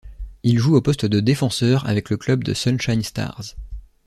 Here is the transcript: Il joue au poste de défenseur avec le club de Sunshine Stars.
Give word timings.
Il 0.41 0.57
joue 0.57 0.75
au 0.75 0.81
poste 0.81 1.05
de 1.05 1.19
défenseur 1.19 1.87
avec 1.87 2.09
le 2.09 2.17
club 2.17 2.43
de 2.43 2.55
Sunshine 2.55 3.03
Stars. 3.03 3.53